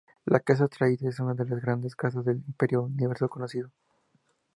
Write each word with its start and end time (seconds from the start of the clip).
La 0.25 0.39
Casa 0.39 0.63
Atreides 0.63 1.03
es 1.05 1.19
una 1.19 1.35
de 1.35 1.45
las 1.45 1.61
Grandes 1.61 1.95
Casas 1.95 2.25
del 2.25 2.37
Imperio 2.47 2.81
de 2.81 2.87
Universo 3.03 3.29
Conocido. 3.29 3.69